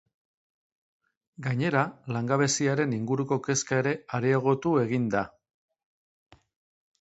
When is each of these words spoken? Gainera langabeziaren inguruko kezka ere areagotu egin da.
Gainera 1.47 1.83
langabeziaren 2.15 2.95
inguruko 2.97 3.37
kezka 3.49 3.79
ere 3.83 3.93
areagotu 4.21 4.75
egin 4.87 5.07
da. 5.19 5.23